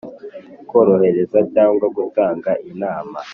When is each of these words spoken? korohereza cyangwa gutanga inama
korohereza 0.69 1.39
cyangwa 1.53 1.85
gutanga 1.97 2.51
inama 2.71 3.19